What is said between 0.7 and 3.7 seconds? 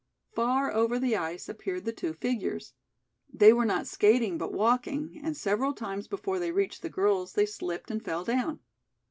over the ice appeared the two figures. They were